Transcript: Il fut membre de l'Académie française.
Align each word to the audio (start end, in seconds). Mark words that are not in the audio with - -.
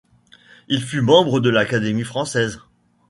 Il 0.67 0.81
fut 0.81 1.01
membre 1.01 1.39
de 1.41 1.51
l'Académie 1.51 2.03
française. 2.05 2.59